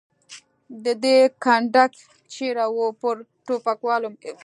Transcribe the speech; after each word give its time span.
د 0.83 0.85
ده 1.03 1.15
کنډک 1.43 1.91
چېرې 2.31 2.65
و؟ 2.75 2.85
پر 3.01 3.15
ټوپکوالو 3.45 4.07
مې. 4.13 4.29